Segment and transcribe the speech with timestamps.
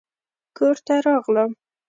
[0.57, 1.51] کور ته راغلم